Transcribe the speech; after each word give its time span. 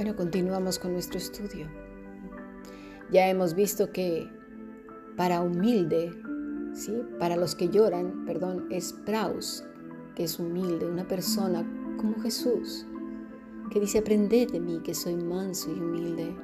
Bueno, 0.00 0.16
continuamos 0.16 0.78
con 0.78 0.94
nuestro 0.94 1.18
estudio. 1.18 1.66
Ya 3.12 3.28
hemos 3.28 3.52
visto 3.52 3.92
que 3.92 4.30
para 5.14 5.42
humilde, 5.42 6.10
¿sí? 6.72 7.02
para 7.18 7.36
los 7.36 7.54
que 7.54 7.68
lloran, 7.68 8.24
perdón, 8.24 8.66
es 8.70 8.94
praus, 8.94 9.62
que 10.16 10.24
es 10.24 10.38
humilde, 10.38 10.86
una 10.86 11.06
persona 11.06 11.70
como 11.98 12.18
Jesús, 12.22 12.86
que 13.70 13.78
dice, 13.78 13.98
aprended 13.98 14.50
de 14.50 14.60
mí, 14.60 14.80
que 14.82 14.94
soy 14.94 15.16
manso 15.16 15.70
y 15.70 15.78
humilde. 15.78 16.34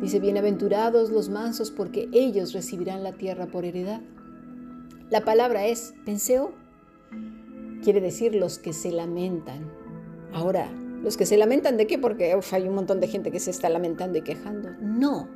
Dice, 0.00 0.20
bienaventurados 0.20 1.10
los 1.10 1.28
mansos, 1.28 1.72
porque 1.72 2.08
ellos 2.12 2.52
recibirán 2.52 3.02
la 3.02 3.14
tierra 3.14 3.46
por 3.48 3.64
heredad. 3.64 4.02
La 5.10 5.24
palabra 5.24 5.66
es 5.66 5.94
penseo, 6.04 6.52
quiere 7.82 8.00
decir 8.00 8.36
los 8.36 8.60
que 8.60 8.72
se 8.72 8.92
lamentan. 8.92 9.68
Ahora, 10.32 10.70
los 11.02 11.16
que 11.16 11.26
se 11.26 11.36
lamentan 11.36 11.76
de 11.76 11.86
qué? 11.86 11.98
Porque 11.98 12.36
hay 12.52 12.68
un 12.68 12.74
montón 12.74 13.00
de 13.00 13.08
gente 13.08 13.30
que 13.30 13.40
se 13.40 13.50
está 13.50 13.68
lamentando 13.68 14.18
y 14.18 14.22
quejando. 14.22 14.70
No, 14.80 15.28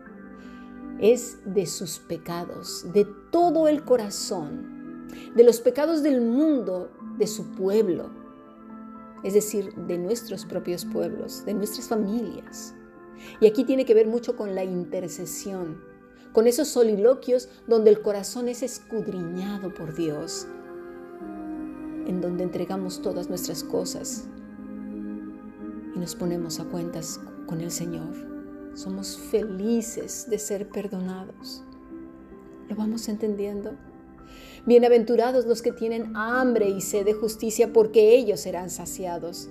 es 1.01 1.39
de 1.45 1.67
sus 1.67 1.99
pecados, 1.99 2.87
de 2.93 3.07
todo 3.31 3.69
el 3.69 3.85
corazón, 3.85 5.09
de 5.35 5.45
los 5.45 5.61
pecados 5.61 6.03
del 6.03 6.21
mundo, 6.21 6.91
de 7.19 7.27
su 7.27 7.53
pueblo, 7.53 8.11
es 9.23 9.35
decir, 9.35 9.75
de 9.75 9.99
nuestros 9.99 10.45
propios 10.45 10.85
pueblos, 10.85 11.45
de 11.45 11.55
nuestras 11.55 11.89
familias. 11.89 12.75
Y 13.41 13.47
aquí 13.47 13.65
tiene 13.65 13.85
que 13.85 13.95
ver 13.95 14.07
mucho 14.07 14.37
con 14.37 14.55
la 14.55 14.65
intercesión, 14.65 15.83
con 16.33 16.47
esos 16.47 16.69
soliloquios 16.69 17.49
donde 17.67 17.91
el 17.91 18.03
corazón 18.03 18.49
es 18.49 18.63
escudriñado 18.63 19.75
por 19.75 19.95
Dios, 19.95 20.47
en 22.07 22.21
donde 22.21 22.45
entregamos 22.45 23.03
todas 23.03 23.29
nuestras 23.29 23.63
cosas 23.63 24.27
nos 26.01 26.15
ponemos 26.15 26.59
a 26.61 26.65
cuentas 26.65 27.21
con 27.47 27.61
el 27.61 27.71
Señor. 27.71 28.15
Somos 28.75 29.19
felices 29.19 30.27
de 30.31 30.39
ser 30.39 30.71
perdonados. 30.71 31.63
¿Lo 32.71 32.75
vamos 32.75 33.07
entendiendo? 33.11 33.75
Bienaventurados 34.65 35.45
los 35.45 35.61
que 35.61 35.73
tienen 35.73 36.17
hambre 36.17 36.71
y 36.71 36.81
sed 36.81 37.05
de 37.05 37.13
justicia, 37.13 37.75
porque 37.75 38.15
ellos 38.15 38.41
serán 38.41 38.71
saciados. 38.71 39.51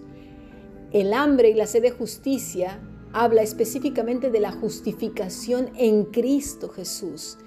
El 0.92 1.14
hambre 1.14 1.52
y 1.52 1.54
la 1.54 1.68
sed 1.68 1.84
de 1.84 1.92
justicia 1.92 2.80
habla 3.14 3.44
específicamente 3.44 4.32
de 4.32 4.40
la 4.40 4.52
justificación 4.52 5.70
en 5.76 6.06
Cristo 6.06 6.70
Jesús. 6.70 7.38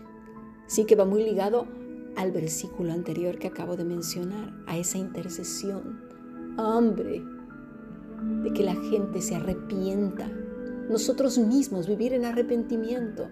Sí 0.68 0.84
que 0.84 0.94
va 0.94 1.04
muy 1.04 1.24
ligado 1.24 1.66
al 2.14 2.30
versículo 2.30 2.92
anterior 2.92 3.40
que 3.40 3.48
acabo 3.48 3.76
de 3.76 3.84
mencionar, 3.84 4.52
a 4.68 4.78
esa 4.78 4.98
intercesión. 4.98 6.02
Hambre 6.56 7.24
de 8.42 8.52
que 8.52 8.62
la 8.62 8.74
gente 8.74 9.20
se 9.20 9.36
arrepienta. 9.36 10.30
Nosotros 10.88 11.38
mismos 11.38 11.86
vivir 11.86 12.12
en 12.12 12.24
arrepentimiento. 12.24 13.28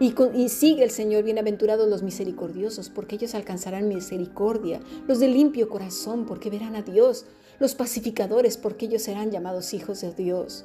Y, 0.00 0.14
y, 0.34 0.48
sigue 0.48 0.84
el 0.84 0.90
Señor, 0.90 1.24
bienaventurados 1.24 1.88
los 1.88 2.02
misericordiosos, 2.02 2.90
porque 2.90 3.16
ellos 3.16 3.34
alcanzarán 3.34 3.88
misericordia, 3.88 4.80
los 5.06 5.18
de 5.18 5.28
limpio 5.28 5.68
corazón, 5.68 6.26
porque 6.26 6.50
verán 6.50 6.76
a 6.76 6.82
Dios, 6.82 7.26
los 7.58 7.74
pacificadores, 7.74 8.56
porque 8.58 8.86
ellos 8.86 9.02
serán 9.02 9.30
llamados 9.30 9.72
hijos 9.72 10.00
de 10.00 10.12
Dios, 10.12 10.64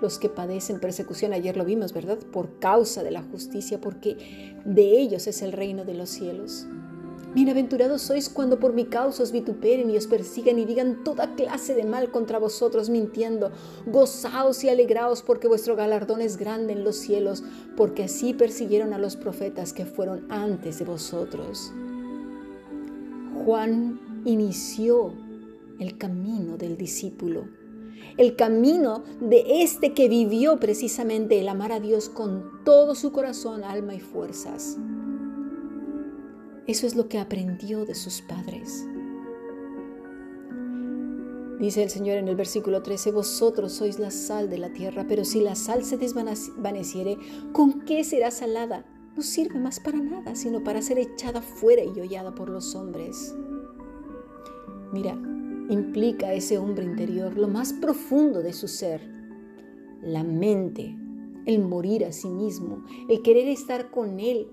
los 0.00 0.18
que 0.18 0.28
padecen 0.28 0.80
persecución, 0.80 1.32
ayer 1.32 1.56
lo 1.56 1.64
vimos, 1.64 1.92
¿verdad? 1.92 2.18
Por 2.18 2.58
causa 2.58 3.02
de 3.02 3.10
la 3.10 3.22
justicia, 3.22 3.80
porque 3.80 4.56
de 4.64 4.98
ellos 4.98 5.26
es 5.26 5.42
el 5.42 5.52
reino 5.52 5.84
de 5.84 5.94
los 5.94 6.08
cielos. 6.08 6.66
Bienaventurados 7.34 8.00
sois 8.00 8.30
cuando 8.30 8.58
por 8.58 8.72
mi 8.72 8.86
causa 8.86 9.22
os 9.22 9.32
vituperen 9.32 9.90
y 9.90 9.98
os 9.98 10.06
persigan 10.06 10.58
y 10.58 10.64
digan 10.64 11.04
toda 11.04 11.34
clase 11.34 11.74
de 11.74 11.84
mal 11.84 12.10
contra 12.10 12.38
vosotros 12.38 12.88
mintiendo. 12.88 13.52
Gozaos 13.86 14.64
y 14.64 14.70
alegraos 14.70 15.20
porque 15.20 15.46
vuestro 15.46 15.76
galardón 15.76 16.22
es 16.22 16.38
grande 16.38 16.72
en 16.72 16.84
los 16.84 16.96
cielos, 16.96 17.44
porque 17.76 18.04
así 18.04 18.32
persiguieron 18.32 18.94
a 18.94 18.98
los 18.98 19.16
profetas 19.16 19.74
que 19.74 19.84
fueron 19.84 20.24
antes 20.30 20.78
de 20.78 20.86
vosotros. 20.86 21.70
Juan 23.44 24.00
inició 24.24 25.12
el 25.78 25.98
camino 25.98 26.56
del 26.56 26.78
discípulo, 26.78 27.44
el 28.16 28.36
camino 28.36 29.04
de 29.20 29.62
este 29.62 29.92
que 29.92 30.08
vivió 30.08 30.58
precisamente 30.58 31.38
el 31.38 31.48
amar 31.48 31.72
a 31.72 31.80
Dios 31.80 32.08
con 32.08 32.64
todo 32.64 32.94
su 32.94 33.12
corazón, 33.12 33.64
alma 33.64 33.94
y 33.94 34.00
fuerzas. 34.00 34.78
Eso 36.68 36.86
es 36.86 36.94
lo 36.94 37.08
que 37.08 37.18
aprendió 37.18 37.86
de 37.86 37.94
sus 37.94 38.20
padres. 38.20 38.86
Dice 41.58 41.82
el 41.82 41.88
Señor 41.88 42.18
en 42.18 42.28
el 42.28 42.36
versículo 42.36 42.82
13, 42.82 43.10
vosotros 43.10 43.72
sois 43.72 43.98
la 43.98 44.10
sal 44.10 44.50
de 44.50 44.58
la 44.58 44.70
tierra, 44.74 45.06
pero 45.08 45.24
si 45.24 45.40
la 45.40 45.54
sal 45.54 45.82
se 45.82 45.96
desvaneciere, 45.96 47.16
¿con 47.52 47.80
qué 47.86 48.04
será 48.04 48.30
salada? 48.30 48.84
No 49.16 49.22
sirve 49.22 49.58
más 49.58 49.80
para 49.80 49.98
nada, 49.98 50.36
sino 50.36 50.62
para 50.62 50.82
ser 50.82 50.98
echada 50.98 51.40
fuera 51.40 51.82
y 51.82 51.98
hollada 52.00 52.34
por 52.34 52.50
los 52.50 52.74
hombres. 52.74 53.34
Mira, 54.92 55.18
implica 55.70 56.34
ese 56.34 56.58
hombre 56.58 56.84
interior 56.84 57.38
lo 57.38 57.48
más 57.48 57.72
profundo 57.72 58.42
de 58.42 58.52
su 58.52 58.68
ser, 58.68 59.00
la 60.02 60.22
mente, 60.22 60.94
el 61.46 61.60
morir 61.60 62.04
a 62.04 62.12
sí 62.12 62.28
mismo, 62.28 62.84
el 63.08 63.22
querer 63.22 63.48
estar 63.48 63.90
con 63.90 64.20
Él, 64.20 64.48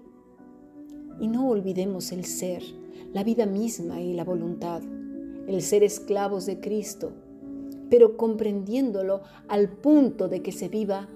y 1.19 1.27
no 1.27 1.49
olvidemos 1.49 2.11
el 2.11 2.25
ser, 2.25 2.63
la 3.13 3.23
vida 3.23 3.45
misma 3.45 4.01
y 4.01 4.13
la 4.13 4.23
voluntad, 4.23 4.81
el 5.47 5.61
ser 5.61 5.83
esclavos 5.83 6.45
de 6.45 6.59
Cristo, 6.59 7.11
pero 7.89 8.17
comprendiéndolo 8.17 9.21
al 9.47 9.69
punto 9.69 10.27
de 10.27 10.41
que 10.41 10.51
se 10.51 10.67
viva 10.67 11.07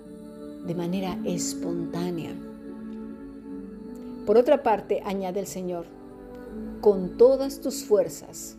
de 0.65 0.75
manera 0.75 1.19
espontánea. 1.25 2.35
Por 4.25 4.37
otra 4.37 4.61
parte, 4.61 5.01
añade 5.03 5.39
el 5.39 5.47
Señor, 5.47 5.85
con 6.81 7.17
todas 7.17 7.61
tus 7.61 7.83
fuerzas, 7.83 8.57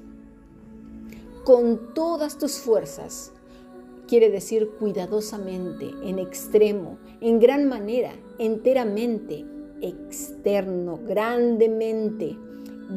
con 1.45 1.95
todas 1.95 2.39
tus 2.39 2.59
fuerzas, 2.59 3.33
quiere 4.07 4.31
decir 4.31 4.71
cuidadosamente, 4.79 5.91
en 6.03 6.19
extremo, 6.19 6.99
en 7.21 7.39
gran 7.39 7.69
manera, 7.69 8.13
enteramente, 8.39 9.47
externo, 9.81 10.99
grandemente, 11.07 12.37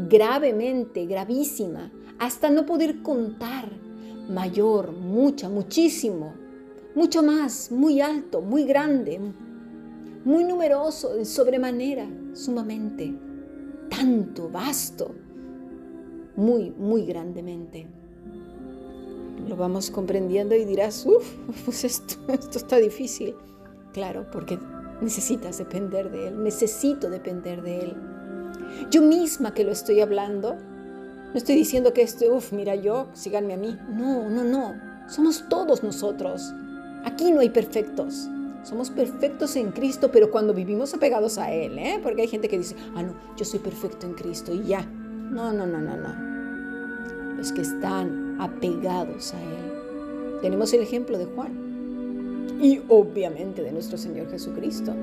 gravemente, 0.10 1.06
gravísima, 1.06 1.92
hasta 2.20 2.50
no 2.50 2.66
poder 2.66 3.02
contar, 3.02 3.70
mayor, 4.30 4.92
mucha, 4.92 5.50
muchísimo, 5.50 6.34
mucho 6.96 7.24
más, 7.24 7.72
muy 7.72 8.02
alto, 8.02 8.42
muy 8.42 8.66
grande, 8.66 9.20
muy 10.26 10.44
numeroso, 10.44 11.16
de 11.16 11.26
sobremanera, 11.26 12.08
sumamente, 12.34 13.14
tanto, 13.90 14.50
vasto, 14.50 15.12
muy, 16.36 16.72
muy 16.72 17.06
grandemente. 17.06 17.88
Lo 19.48 19.58
vamos 19.58 19.92
comprendiendo 19.92 20.56
y 20.56 20.66
dirás, 20.66 21.06
uff, 21.06 21.36
pues 21.66 21.84
esto, 21.84 22.16
esto 22.32 22.58
está 22.58 22.78
difícil. 22.78 23.36
Claro, 23.92 24.26
porque 24.32 24.58
Necesitas 25.02 25.58
depender 25.58 26.12
de 26.12 26.30
Él, 26.30 26.44
necesito 26.44 27.09
depender 27.09 27.62
de 27.62 27.80
Él. 27.80 27.96
Yo 28.90 29.02
misma 29.02 29.54
que 29.54 29.64
lo 29.64 29.72
estoy 29.72 30.02
hablando, 30.02 30.56
no 30.56 31.38
estoy 31.38 31.56
diciendo 31.56 31.94
que 31.94 32.04
esto, 32.04 32.26
uff, 32.34 32.54
mira 32.54 32.76
yo, 32.76 33.08
síganme 33.14 33.54
a 33.54 33.58
mí. 33.58 33.78
No, 33.90 34.30
no, 34.30 34.44
no. 34.44 34.76
Somos 35.08 35.50
todos 35.50 35.84
nosotros. 35.84 36.54
Aquí 37.06 37.31
no 37.31 37.40
hay 37.40 37.50
perfectos. 37.50 38.30
Somos 38.64 38.92
perfectos 38.92 39.56
en 39.56 39.72
Cristo, 39.72 40.12
pero 40.12 40.31
cuando 40.31 40.54
vivimos 40.54 40.94
apegados 40.94 41.38
a 41.38 41.52
Él, 41.52 41.78
¿eh? 41.80 42.00
Porque 42.02 42.22
hay 42.22 42.28
gente 42.28 42.48
que 42.48 42.58
dice, 42.58 42.75
ah, 42.96 43.04
no, 43.04 43.14
yo 43.36 43.46
soy 43.46 43.60
perfecto 43.60 44.06
en 44.06 44.14
Cristo 44.14 44.54
y 44.54 44.64
ya. 44.64 44.81
No, 44.86 45.52
no, 45.52 45.66
no, 45.66 45.80
no, 45.80 45.98
no. 45.98 47.36
Los 47.36 47.52
que 47.52 47.62
están 47.62 48.38
apegados 48.40 49.34
a 49.34 49.42
Él. 49.42 50.40
Tenemos 50.42 50.72
el 50.74 50.81
ejemplo 50.81 51.18
de 51.18 51.25
Juan 51.25 51.73
y 52.63 52.81
obviamente 52.88 53.62
de 53.62 53.74
nuestro 53.74 53.98
Señor 53.98 54.31
Jesucristo. 54.31 54.94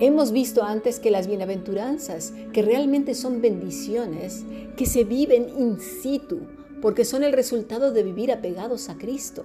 Hemos 0.00 0.32
visto 0.32 0.64
antes 0.64 0.98
que 0.98 1.12
las 1.12 1.28
bienaventuranzas, 1.28 2.32
que 2.52 2.62
realmente 2.62 3.14
son 3.14 3.40
bendiciones, 3.40 4.44
que 4.76 4.84
se 4.84 5.04
viven 5.04 5.48
in 5.56 5.78
situ, 5.78 6.40
porque 6.82 7.04
son 7.04 7.22
el 7.22 7.32
resultado 7.32 7.92
de 7.92 8.02
vivir 8.02 8.32
apegados 8.32 8.88
a 8.88 8.98
Cristo. 8.98 9.44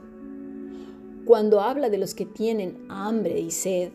Cuando 1.24 1.62
habla 1.62 1.92
de 1.92 2.00
los 2.00 2.16
que 2.16 2.26
tienen 2.26 2.80
hambre 2.90 3.40
y 3.40 3.52
sed, 3.52 3.92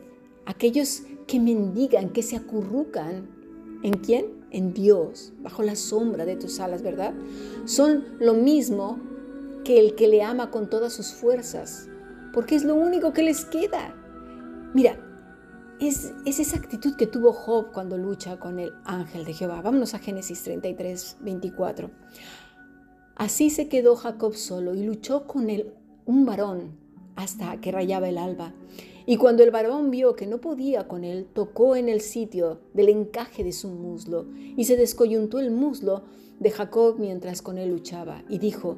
aquellos 0.46 1.02
que 1.26 1.40
mendigan, 1.40 2.10
que 2.10 2.22
se 2.22 2.37
acurrucan, 2.37 3.26
¿en 3.82 3.94
quién? 3.94 4.26
En 4.52 4.72
Dios, 4.72 5.32
bajo 5.42 5.64
la 5.64 5.75
sombra 5.75 6.25
de 6.25 6.37
tus 6.37 6.60
alas, 6.60 6.82
¿verdad? 6.82 7.14
Son 7.64 8.04
lo 8.20 8.34
mismo 8.34 9.00
que 9.64 9.80
el 9.80 9.96
que 9.96 10.06
le 10.06 10.22
ama 10.22 10.52
con 10.52 10.70
todas 10.70 10.92
sus 10.92 11.14
fuerzas, 11.14 11.88
porque 12.34 12.56
es 12.56 12.64
lo 12.64 12.75
único 12.75 13.12
que 13.12 13.22
les 13.22 13.44
queda. 13.44 13.94
Mira, 14.75 14.98
es, 15.81 16.12
esa 16.26 16.56
actitud 16.56 16.96
que 16.96 17.06
tuvo 17.06 17.32
Job 17.32 17.72
cuando 17.72 17.96
lucha 17.96 18.38
con 18.40 18.58
el 18.58 18.72
ángel 18.84 19.25
de 19.25 19.32
Jehová. 19.32 19.62
Vámonos 19.62 19.94
a 19.94 20.00
Génesis 20.00 20.42
33, 20.42 21.19
24. 21.20 21.90
Así 23.14 23.50
se 23.50 23.69
quedó 23.69 23.94
Jacob 23.94 24.34
solo 24.34 24.75
y 24.75 24.82
luchó 24.82 25.28
con 25.28 25.48
él 25.48 25.72
un 26.04 26.26
varón, 26.26 26.76
hasta 27.14 27.60
que 27.60 27.70
rayaba 27.70 28.08
el 28.08 28.19
alba. 28.19 28.52
Y 29.06 29.16
cuando 29.16 29.44
el 29.44 29.52
varón 29.52 29.92
vio 29.92 30.16
que 30.16 30.26
no 30.26 30.40
podía 30.40 30.88
con 30.88 31.04
él, 31.04 31.28
tocó 31.32 31.76
en 31.76 31.88
el 31.88 32.00
sitio 32.00 32.60
del 32.72 32.88
encaje 32.88 33.44
de 33.44 33.52
su 33.52 33.69
muslo, 33.69 34.26
y 34.56 34.64
se 34.64 34.76
descoyuntó 34.76 35.38
el 35.38 35.52
muslo 35.52 36.02
de 36.40 36.50
Jacob 36.50 36.96
mientras 36.98 37.42
con 37.42 37.58
él 37.58 37.70
luchaba, 37.70 38.25
y 38.28 38.38
dijo, 38.38 38.76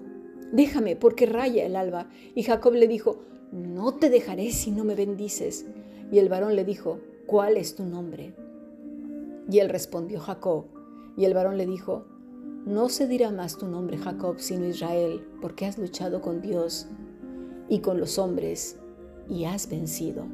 Déjame, 0.53 0.97
porque 0.97 1.27
raya 1.27 1.65
el 1.65 1.77
alba. 1.77 2.09
Y 2.35 2.43
Jacob 2.43 2.75
le 2.75 2.87
dijo, 2.87 3.25
No 3.53 3.95
te 3.95 4.11
dejaré 4.11 4.51
si 4.53 4.71
no 4.71 4.85
me 4.85 4.95
bendices. 4.95 5.67
Y 6.11 6.19
el 6.19 6.29
varón 6.29 6.57
le 6.57 6.65
dijo, 6.65 7.01
¿cuál 7.27 7.57
es 7.57 7.75
tu 7.75 7.85
nombre? 7.85 8.35
Y 9.51 9.59
él 9.59 9.69
respondió, 9.69 10.21
Jacob. 10.21 10.67
Y 11.17 11.25
el 11.25 11.35
varón 11.35 11.57
le 11.57 11.67
dijo, 11.67 12.05
No 12.67 12.89
se 12.89 13.07
dirá 13.07 13.31
más 13.31 13.57
tu 13.57 13.67
nombre 13.67 13.97
Jacob, 13.97 14.37
sino 14.39 14.67
Israel, 14.67 15.27
porque 15.41 15.67
has 15.67 15.79
luchado 15.79 16.21
con 16.21 16.43
Dios 16.43 16.87
y 17.69 17.81
con 17.81 17.99
los 17.99 18.19
hombres 18.19 18.79
y 19.29 19.45
has 19.45 19.69
vencido. 19.69 20.27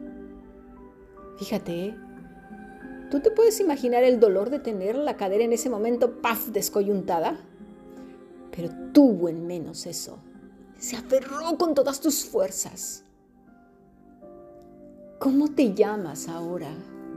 Fíjate, 1.38 1.86
¿eh? 1.86 1.96
¿tú 3.10 3.20
te 3.20 3.30
puedes 3.30 3.60
imaginar 3.60 4.04
el 4.04 4.20
dolor 4.20 4.50
de 4.50 4.58
tener 4.58 4.96
la 4.96 5.16
cadera 5.16 5.44
en 5.44 5.52
ese 5.52 5.70
momento, 5.70 6.20
paf, 6.20 6.48
descoyuntada? 6.48 7.38
Pero 8.54 8.70
tuvo 8.92 9.28
en 9.28 9.46
menos 9.46 9.86
eso. 9.86 10.18
Se 10.82 10.96
aferró 10.96 11.56
con 11.58 11.76
todas 11.76 12.00
tus 12.00 12.24
fuerzas. 12.24 13.04
¿Cómo 15.20 15.46
te 15.46 15.74
llamas 15.74 16.26
ahora? 16.26 16.74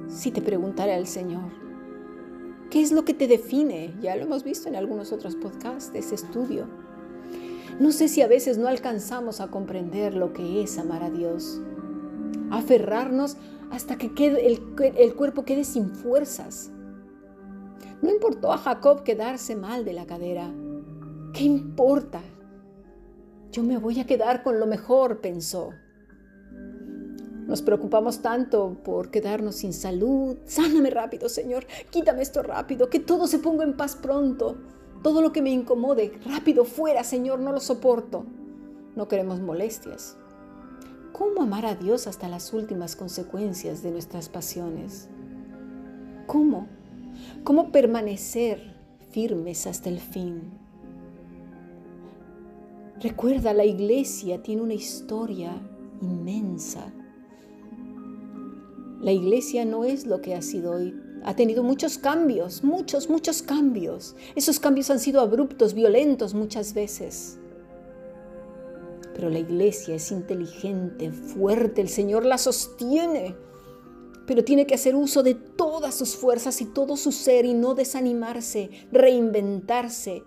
Si 0.08 0.30
te 0.30 0.40
preguntara 0.40 0.96
el 0.96 1.08
Señor. 1.08 1.52
¿Qué 2.70 2.84
es 2.84 2.92
lo 2.92 3.06
que 3.06 3.16
te 3.16 3.26
define? 3.28 3.96
Ya 4.00 4.16
lo 4.18 4.26
hemos 4.26 4.44
visto 4.44 4.70
en 4.70 4.76
algunos 4.76 5.12
otros 5.12 5.36
podcasts 5.36 5.92
de 5.92 5.98
ese 5.98 6.14
estudio. 6.14 6.68
No 7.80 7.92
sé 7.92 8.08
si 8.08 8.22
a 8.22 8.28
veces 8.28 8.60
no 8.60 8.68
alcanzamos 8.68 9.42
a 9.42 9.48
comprender 9.48 10.14
lo 10.14 10.32
que 10.32 10.62
es 10.62 10.78
amar 10.78 11.02
a 11.02 11.10
Dios. 11.10 11.60
Aferrarnos 12.52 13.36
hasta 13.72 13.98
que 13.98 14.12
el, 14.28 14.62
el 14.96 15.16
cuerpo 15.16 15.44
quede 15.44 15.64
sin 15.64 15.90
fuerzas. 15.96 16.70
No 18.04 18.12
importó 18.12 18.54
a 18.54 18.60
Jacob 18.60 19.02
quedarse 19.02 19.56
mal 19.56 19.86
de 19.86 19.94
la 19.94 20.06
cadera. 20.06 20.54
¿Qué 21.34 21.46
importa? 21.46 22.22
Yo 23.56 23.64
me 23.64 23.78
voy 23.78 24.02
a 24.02 24.06
quedar 24.06 24.44
con 24.44 24.60
lo 24.60 24.66
mejor, 24.66 25.22
pensó. 25.22 25.70
Nos 27.48 27.62
preocupamos 27.62 28.22
tanto 28.22 28.84
por 28.84 29.12
quedarnos 29.12 29.56
sin 29.56 29.72
salud. 29.72 30.36
Sáname 30.46 30.90
rápido, 30.90 31.30
Señor. 31.30 31.66
Quítame 31.90 32.22
esto 32.22 32.44
rápido. 32.44 32.90
Que 32.90 33.00
todo 33.00 33.28
se 33.28 33.40
ponga 33.40 33.64
en 33.64 33.78
paz 33.78 33.96
pronto. 33.96 34.58
Todo 35.02 35.22
lo 35.22 35.32
que 35.32 35.42
me 35.42 35.52
incomode, 35.52 36.20
rápido, 36.26 36.66
fuera, 36.66 37.06
Señor, 37.06 37.40
no 37.40 37.54
lo 37.54 37.62
soporto. 37.62 38.26
No 38.98 39.08
queremos 39.08 39.40
molestias. 39.40 40.18
¿Cómo 41.14 41.44
amar 41.44 41.66
a 41.66 41.76
Dios 41.76 42.08
hasta 42.08 42.28
las 42.28 42.52
últimas 42.52 42.98
consecuencias 42.98 43.82
de 43.82 43.92
nuestras 43.92 44.28
pasiones? 44.28 45.08
¿Cómo? 46.28 46.68
¿Cómo 47.46 47.72
permanecer 47.72 48.76
firmes 49.12 49.66
hasta 49.66 49.88
el 49.88 50.02
fin? 50.02 50.65
Recuerda, 53.02 53.54
la 53.54 53.66
iglesia 53.66 54.42
tiene 54.42 54.62
una 54.62 54.74
historia 54.74 55.52
inmensa. 56.02 56.94
La 59.02 59.12
iglesia 59.12 59.66
no 59.66 59.84
es 59.84 60.06
lo 60.06 60.22
que 60.22 60.34
ha 60.34 60.42
sido 60.42 60.72
hoy 60.72 60.94
ha 61.26 61.36
tenido 61.36 61.64
muchos 61.64 61.98
cambios, 61.98 62.64
muchos, 62.64 63.10
muchos 63.10 63.42
cambios. 63.42 64.16
Esos 64.36 64.60
cambios 64.60 64.92
han 64.92 65.00
sido 65.00 65.22
abruptos, 65.22 65.74
violentos 65.74 66.36
muchas 66.36 66.76
veces. 66.76 67.40
Pero 69.16 69.32
la 69.32 69.40
iglesia 69.40 69.96
es 69.96 70.12
inteligente, 70.12 71.12
fuerte, 71.12 71.82
el 71.82 71.90
Señor 71.90 72.26
la 72.26 72.38
sostiene, 72.38 73.36
pero 74.28 74.44
tiene 74.44 74.68
que 74.68 74.76
hacer 74.76 74.96
uso 74.96 75.24
de 75.24 75.34
todas 75.34 75.96
sus 75.96 76.16
fuerzas 76.16 76.62
y 76.62 76.66
todo 76.66 76.96
su 76.96 77.12
ser 77.12 77.46
y 77.46 77.56
no 77.56 77.74
desanimarse, 77.74 78.70
reinventarse 78.92 80.24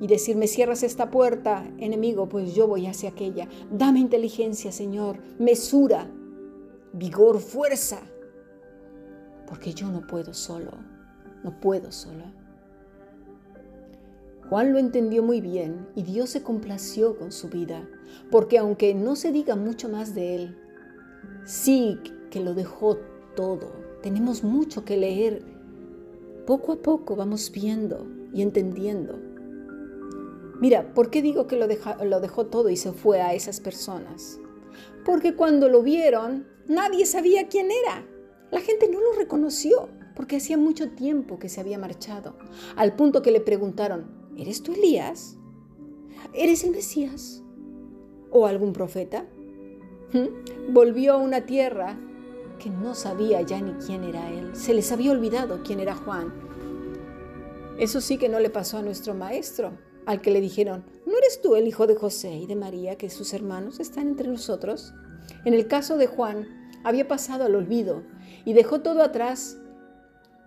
y 0.00 0.06
decir, 0.06 0.36
me 0.36 0.48
cierras 0.48 0.82
esta 0.82 1.10
puerta, 1.10 1.70
enemigo, 1.78 2.28
pues 2.28 2.54
yo 2.54 2.66
voy 2.66 2.86
hacia 2.86 3.10
aquella. 3.10 3.48
Dame 3.70 4.00
inteligencia, 4.00 4.72
Señor, 4.72 5.18
mesura, 5.38 6.10
vigor, 6.92 7.38
fuerza 7.38 8.00
porque 9.50 9.74
yo 9.74 9.88
no 9.90 10.06
puedo 10.06 10.32
solo, 10.32 10.70
no 11.42 11.60
puedo 11.60 11.90
sola. 11.90 12.32
Juan 14.48 14.72
lo 14.72 14.78
entendió 14.78 15.24
muy 15.24 15.40
bien 15.40 15.88
y 15.96 16.04
Dios 16.04 16.30
se 16.30 16.42
complació 16.42 17.18
con 17.18 17.32
su 17.32 17.48
vida, 17.48 17.86
porque 18.30 18.58
aunque 18.58 18.94
no 18.94 19.16
se 19.16 19.32
diga 19.32 19.56
mucho 19.56 19.88
más 19.88 20.14
de 20.14 20.36
él, 20.36 20.58
sí 21.44 21.98
que 22.30 22.40
lo 22.40 22.54
dejó 22.54 22.98
todo. 23.34 23.72
Tenemos 24.02 24.44
mucho 24.44 24.84
que 24.84 24.96
leer. 24.96 25.42
Poco 26.46 26.72
a 26.72 26.76
poco 26.76 27.16
vamos 27.16 27.50
viendo 27.50 28.06
y 28.32 28.42
entendiendo. 28.42 29.18
Mira, 30.60 30.92
¿por 30.92 31.10
qué 31.10 31.22
digo 31.22 31.46
que 31.46 31.56
lo, 31.56 31.66
dejó 31.66 32.46
todo 32.46 32.68
y 32.68 32.76
se 32.76 32.92
fue 32.92 33.22
a 33.22 33.32
esas 33.32 33.60
personas? 33.60 34.38
Porque 35.06 35.34
cuando 35.34 35.70
lo 35.70 35.82
vieron, 35.82 36.46
nadie 36.68 37.06
sabía 37.06 37.48
quién 37.48 37.70
era. 37.70 38.06
La 38.50 38.60
gente 38.60 38.90
no 38.90 39.00
lo 39.00 39.12
reconoció 39.14 39.88
porque 40.14 40.36
hacía 40.36 40.58
mucho 40.58 40.90
tiempo 40.90 41.38
que 41.38 41.48
se 41.48 41.62
había 41.62 41.78
marchado, 41.78 42.36
al 42.76 42.94
punto 42.94 43.22
que 43.22 43.30
le 43.30 43.40
preguntaron, 43.40 44.10
¿eres 44.36 44.62
tú 44.62 44.72
Elías? 44.74 45.38
¿Eres 46.34 46.62
el 46.62 46.72
Mesías? 46.72 47.42
¿O 48.30 48.46
algún 48.46 48.74
profeta? 48.74 49.24
¿Mm? 50.12 50.74
Volvió 50.74 51.14
a 51.14 51.16
una 51.16 51.46
tierra 51.46 51.98
que 52.58 52.68
no 52.68 52.94
sabía 52.94 53.40
ya 53.40 53.62
ni 53.62 53.72
quién 53.84 54.04
era 54.04 54.30
él. 54.30 54.54
Se 54.54 54.74
les 54.74 54.92
había 54.92 55.12
olvidado 55.12 55.62
quién 55.64 55.80
era 55.80 55.96
Juan. 55.96 56.34
Eso 57.78 58.02
sí 58.02 58.18
que 58.18 58.28
no 58.28 58.40
le 58.40 58.50
pasó 58.50 58.76
a 58.76 58.82
nuestro 58.82 59.14
maestro, 59.14 59.72
al 60.06 60.20
que 60.20 60.30
le 60.30 60.40
dijeron, 60.40 60.84
¿no 61.06 61.16
eres 61.16 61.40
tú 61.40 61.56
el 61.56 61.66
hijo 61.66 61.86
de 61.86 61.94
José 61.94 62.34
y 62.34 62.46
de 62.46 62.56
María, 62.56 62.96
que 62.96 63.10
sus 63.10 63.32
hermanos 63.32 63.80
están 63.80 64.08
entre 64.08 64.28
nosotros? 64.28 64.94
En 65.44 65.54
el 65.54 65.66
caso 65.68 65.96
de 65.96 66.06
Juan, 66.06 66.46
había 66.84 67.08
pasado 67.08 67.44
al 67.44 67.54
olvido 67.54 68.02
y 68.44 68.52
dejó 68.52 68.80
todo 68.80 69.02
atrás 69.02 69.56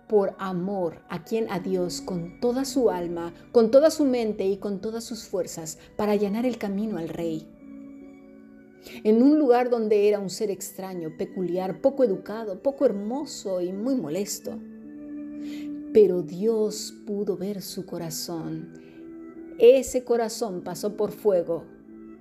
por 0.08 0.34
amor 0.38 1.02
a 1.08 1.24
quien 1.24 1.50
a 1.50 1.60
Dios 1.60 2.00
con 2.00 2.40
toda 2.40 2.64
su 2.64 2.90
alma, 2.90 3.32
con 3.52 3.70
toda 3.70 3.90
su 3.90 4.04
mente 4.04 4.46
y 4.46 4.58
con 4.58 4.80
todas 4.80 5.04
sus 5.04 5.24
fuerzas 5.24 5.78
para 5.96 6.12
allanar 6.12 6.44
el 6.46 6.58
camino 6.58 6.98
al 6.98 7.08
rey. 7.08 7.48
En 9.02 9.22
un 9.22 9.38
lugar 9.38 9.70
donde 9.70 10.08
era 10.08 10.18
un 10.18 10.28
ser 10.28 10.50
extraño, 10.50 11.16
peculiar, 11.16 11.80
poco 11.80 12.04
educado, 12.04 12.62
poco 12.62 12.84
hermoso 12.84 13.60
y 13.62 13.72
muy 13.72 13.94
molesto. 13.94 14.58
Pero 15.92 16.22
Dios 16.22 16.94
pudo 17.06 17.36
ver 17.36 17.62
su 17.62 17.86
corazón. 17.86 18.83
Ese 19.58 20.04
corazón 20.04 20.62
pasó 20.62 20.96
por 20.96 21.12
fuego 21.12 21.64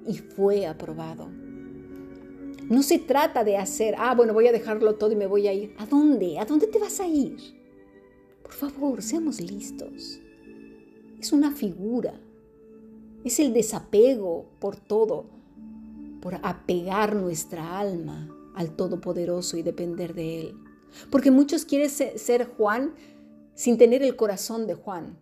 y 0.08 0.18
fue 0.18 0.68
aprobado. 0.68 1.30
No 2.70 2.82
se 2.84 3.00
trata 3.00 3.44
de 3.44 3.58
hacer, 3.58 3.96
ah, 3.98 4.16
bueno, 4.16 4.34
voy 4.34 4.48
a 4.48 4.52
dejarlo 4.52 4.96
todo 4.96 5.12
y 5.12 5.16
me 5.16 5.28
voy 5.28 5.48
a 5.48 5.54
ir. 5.54 5.76
¿A 5.80 5.86
dónde? 5.86 6.40
¿A 6.40 6.46
dónde 6.46 6.68
te 6.68 6.80
vas 6.80 7.00
a 7.00 7.08
ir? 7.08 7.38
Por 8.42 8.54
favor, 8.54 9.02
seamos 9.02 9.42
listos. 9.42 10.20
Es 11.20 11.34
una 11.34 11.52
figura. 11.52 12.20
Es 13.24 13.40
el 13.40 13.54
desapego 13.54 14.46
por 14.60 14.76
todo, 14.76 15.26
por 16.22 16.36
apegar 16.44 17.16
nuestra 17.16 17.80
alma 17.80 18.30
al 18.56 18.76
Todopoderoso 18.76 19.58
y 19.58 19.64
depender 19.64 20.14
de 20.14 20.42
Él. 20.42 20.58
Porque 21.10 21.32
muchos 21.32 21.66
quieren 21.66 21.90
ser 21.90 22.46
Juan 22.46 22.94
sin 23.56 23.78
tener 23.78 24.04
el 24.04 24.16
corazón 24.16 24.68
de 24.68 24.76
Juan. 24.76 25.18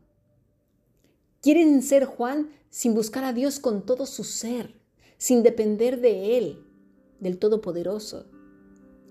Quieren 1.41 1.81
ser 1.81 2.05
Juan 2.05 2.51
sin 2.69 2.93
buscar 2.93 3.23
a 3.23 3.33
Dios 3.33 3.59
con 3.59 3.83
todo 3.83 4.05
su 4.05 4.23
ser, 4.23 4.75
sin 5.17 5.41
depender 5.41 5.99
de 5.99 6.37
Él 6.37 6.63
del 7.19 7.39
Todopoderoso, 7.39 8.27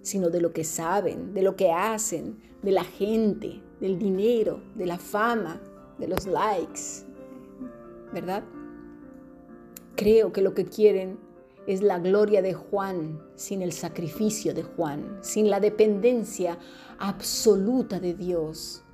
sino 0.02 0.30
de 0.30 0.40
lo 0.40 0.52
que 0.52 0.62
saben, 0.62 1.34
de 1.34 1.42
lo 1.42 1.56
que 1.56 1.72
hacen, 1.72 2.40
de 2.62 2.70
la 2.70 2.84
gente, 2.84 3.60
del 3.80 3.99
dinero, 3.99 4.62
de 4.76 4.87
la 4.87 4.99
fama, 4.99 5.60
de 5.99 6.06
los 6.06 6.26
likes, 6.26 7.04
¿verdad? 8.12 8.44
Creo 9.96 10.32
que 10.32 10.42
lo 10.42 10.54
que 10.54 10.66
quieren 10.66 11.18
es 11.66 11.82
la 11.82 11.99
gloria 11.99 12.42
de 12.42 12.54
Juan 12.54 13.20
sin 13.34 13.60
el 13.60 13.72
sacrificio 13.72 14.54
de 14.54 14.62
Juan, 14.62 15.18
sin 15.20 15.50
la 15.50 15.58
dependencia 15.58 16.58
absoluta 16.99 17.99
de 17.99 18.14
Dios. 18.14 18.84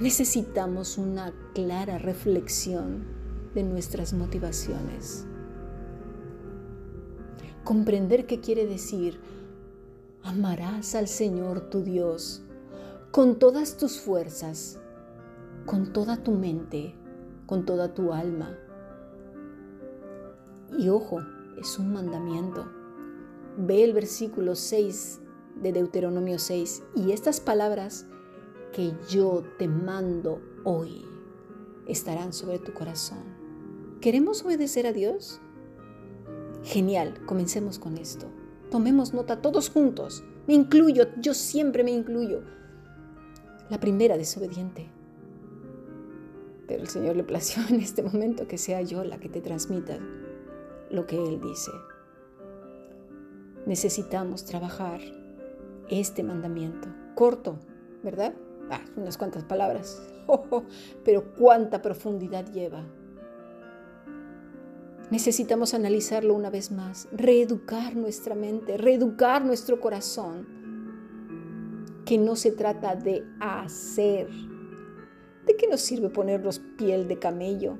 Necesitamos 0.00 0.98
una 0.98 1.32
clara 1.54 1.98
reflexión 1.98 3.04
de 3.54 3.62
nuestras 3.62 4.12
motivaciones 4.12 5.26
comprender 7.66 8.26
qué 8.26 8.40
quiere 8.40 8.64
decir. 8.64 9.20
Amarás 10.22 10.94
al 10.94 11.08
Señor 11.08 11.68
tu 11.68 11.82
Dios 11.82 12.42
con 13.10 13.38
todas 13.38 13.76
tus 13.76 14.00
fuerzas, 14.00 14.78
con 15.66 15.92
toda 15.92 16.16
tu 16.16 16.30
mente, 16.30 16.94
con 17.46 17.66
toda 17.66 17.92
tu 17.92 18.12
alma. 18.12 18.56
Y 20.78 20.88
ojo, 20.88 21.20
es 21.58 21.78
un 21.78 21.92
mandamiento. 21.92 22.66
Ve 23.58 23.82
el 23.82 23.92
versículo 23.92 24.54
6 24.54 25.20
de 25.62 25.72
Deuteronomio 25.72 26.38
6 26.38 26.84
y 26.94 27.10
estas 27.10 27.40
palabras 27.40 28.06
que 28.76 28.92
yo 29.08 29.42
te 29.56 29.68
mando 29.68 30.38
hoy 30.64 31.02
estarán 31.86 32.34
sobre 32.34 32.58
tu 32.58 32.74
corazón. 32.74 33.24
¿Queremos 34.02 34.44
obedecer 34.44 34.86
a 34.86 34.92
Dios? 34.92 35.40
Genial, 36.62 37.24
comencemos 37.24 37.78
con 37.78 37.96
esto. 37.96 38.26
Tomemos 38.70 39.14
nota 39.14 39.40
todos 39.40 39.70
juntos. 39.70 40.24
Me 40.46 40.52
incluyo, 40.52 41.06
yo 41.18 41.32
siempre 41.32 41.84
me 41.84 41.90
incluyo. 41.90 42.42
La 43.70 43.80
primera 43.80 44.18
desobediente. 44.18 44.90
Pero 46.68 46.82
el 46.82 46.88
Señor 46.88 47.16
le 47.16 47.24
plació 47.24 47.62
en 47.70 47.80
este 47.80 48.02
momento 48.02 48.46
que 48.46 48.58
sea 48.58 48.82
yo 48.82 49.04
la 49.04 49.18
que 49.18 49.30
te 49.30 49.40
transmita 49.40 49.98
lo 50.90 51.06
que 51.06 51.16
Él 51.16 51.40
dice. 51.40 51.70
Necesitamos 53.64 54.44
trabajar 54.44 55.00
este 55.88 56.22
mandamiento. 56.22 56.88
Corto, 57.14 57.58
¿verdad? 58.02 58.34
Ah, 58.70 58.80
unas 58.96 59.16
cuantas 59.16 59.44
palabras. 59.44 60.02
pero 61.04 61.32
cuánta 61.34 61.82
profundidad 61.82 62.50
lleva. 62.52 62.84
Necesitamos 65.10 65.72
analizarlo 65.72 66.34
una 66.34 66.50
vez 66.50 66.72
más, 66.72 67.06
reeducar 67.12 67.94
nuestra 67.94 68.34
mente, 68.34 68.76
reeducar 68.76 69.44
nuestro 69.44 69.80
corazón, 69.80 70.46
que 72.04 72.18
no 72.18 72.34
se 72.34 72.50
trata 72.50 72.96
de 72.96 73.24
hacer. 73.38 74.28
¿De 75.46 75.56
qué 75.56 75.68
nos 75.68 75.80
sirve 75.80 76.08
ponernos 76.08 76.58
piel 76.76 77.06
de 77.06 77.20
camello, 77.20 77.78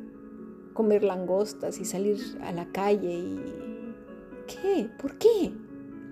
comer 0.73 1.03
langostas 1.03 1.81
y 1.81 1.85
salir 1.85 2.19
a 2.43 2.53
la 2.53 2.67
calle 2.67 3.13
y... 3.13 3.41
¿Qué? 4.47 4.89
¿Por 4.97 5.19
qué? 5.19 5.53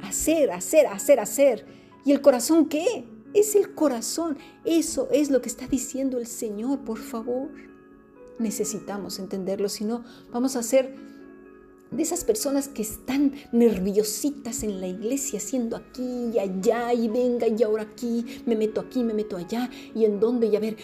Hacer, 0.02 0.50
hacer, 0.50 0.88
hacer, 0.88 1.20
hacer. 1.20 1.66
¿Y 2.04 2.10
el 2.10 2.20
corazón 2.20 2.68
qué? 2.68 3.04
Es 3.34 3.54
el 3.56 3.74
corazón. 3.74 4.38
Eso 4.64 5.08
es 5.12 5.30
lo 5.30 5.42
que 5.42 5.48
está 5.48 5.66
diciendo 5.66 6.18
el 6.18 6.26
Señor, 6.26 6.80
por 6.80 6.98
favor. 6.98 7.50
Necesitamos 8.38 9.18
entenderlo, 9.18 9.68
si 9.68 9.84
no, 9.84 10.04
vamos 10.32 10.56
a 10.56 10.62
ser 10.62 10.94
de 11.90 12.02
esas 12.02 12.24
personas 12.24 12.68
que 12.68 12.82
están 12.82 13.34
nerviositas 13.52 14.62
en 14.62 14.80
la 14.80 14.88
iglesia, 14.88 15.38
haciendo 15.38 15.76
aquí 15.76 16.30
y 16.34 16.38
allá, 16.38 16.92
y 16.92 17.08
venga 17.08 17.46
y 17.46 17.62
ahora 17.62 17.84
aquí, 17.84 18.42
me 18.46 18.56
meto 18.56 18.80
aquí, 18.80 19.04
me 19.04 19.14
meto 19.14 19.36
allá, 19.36 19.70
y 19.94 20.04
en 20.04 20.18
dónde, 20.18 20.46
y 20.48 20.56
a 20.56 20.60
ver, 20.60 20.76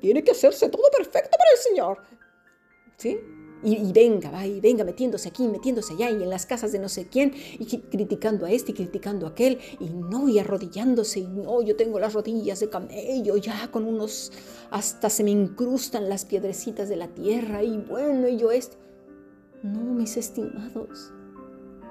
tiene 0.00 0.24
que 0.24 0.30
hacerse 0.30 0.68
todo 0.68 0.84
perfecto 0.96 1.36
para 1.36 1.50
el 1.52 1.58
Señor. 1.58 1.98
¿Sí? 2.96 3.18
Y, 3.62 3.92
venga, 3.92 4.30
va, 4.30 4.46
y 4.46 4.58
venga 4.60 4.84
metiéndose 4.84 5.28
aquí, 5.28 5.46
metiéndose 5.46 5.92
allá, 5.92 6.10
y 6.10 6.22
en 6.22 6.30
las 6.30 6.46
casas 6.46 6.72
de 6.72 6.78
no 6.78 6.88
sé 6.88 7.08
quién, 7.08 7.34
y 7.58 7.66
criticando 7.66 8.46
a 8.46 8.50
este 8.50 8.72
y 8.72 8.74
criticando 8.74 9.26
a 9.26 9.30
aquel, 9.30 9.58
y 9.78 9.90
no, 9.90 10.28
y 10.28 10.38
arrodillándose, 10.38 11.20
y 11.20 11.26
no, 11.26 11.60
yo 11.60 11.76
tengo 11.76 11.98
las 11.98 12.14
rodillas 12.14 12.60
de 12.60 12.70
camello, 12.70 13.36
ya 13.36 13.70
con 13.70 13.84
unos, 13.84 14.32
hasta 14.70 15.10
se 15.10 15.24
me 15.24 15.30
incrustan 15.30 16.08
las 16.08 16.24
piedrecitas 16.24 16.88
de 16.88 16.96
la 16.96 17.08
tierra, 17.08 17.62
y 17.62 17.76
bueno, 17.76 18.28
y 18.28 18.38
yo 18.38 18.50
este. 18.50 18.76
No, 19.62 19.92
mis 19.92 20.16
estimados, 20.16 21.12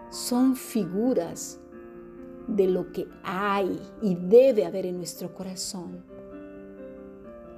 son 0.10 0.56
figuras 0.56 1.60
de 2.48 2.68
lo 2.68 2.92
que 2.92 3.08
hay 3.24 3.80
y 4.02 4.16
debe 4.16 4.66
haber 4.66 4.88
en 4.88 4.98
nuestro 4.98 5.34
corazón. 5.36 6.04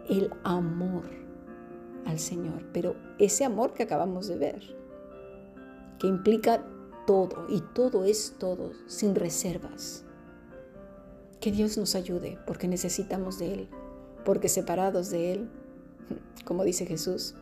El 0.10 0.30
amor 0.44 1.06
al 2.06 2.20
Señor, 2.20 2.64
pero 2.74 2.96
ese 3.20 3.46
amor 3.46 3.74
que 3.74 3.84
acabamos 3.84 4.28
de 4.28 4.38
ver, 4.38 4.62
que 6.00 6.08
implica 6.08 6.66
todo 7.06 7.46
y 7.50 7.62
todo 7.74 8.06
es 8.06 8.36
todo, 8.38 8.72
sin 8.88 9.16
reservas. 9.16 10.04
Que 11.40 11.52
Dios 11.52 11.78
nos 11.78 11.96
ayude 11.96 12.38
porque 12.46 12.68
necesitamos 12.68 13.40
de 13.40 13.54
Él, 13.54 13.70
porque 14.26 14.50
separados 14.50 15.10
de 15.10 15.34
Él, 15.34 15.50
como 16.46 16.64
dice 16.64 16.86
Jesús, 16.86 17.36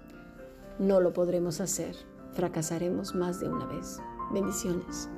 no 0.78 1.02
lo 1.02 1.14
podremos 1.14 1.60
hacer 1.60 1.96
fracasaremos 2.34 3.16
más 3.16 3.40
de 3.40 3.50
una 3.50 3.66
vez. 3.66 4.00
Bendiciones. 4.32 5.10